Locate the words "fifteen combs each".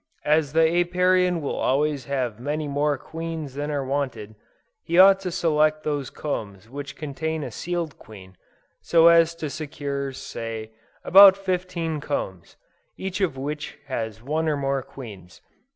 11.37-13.21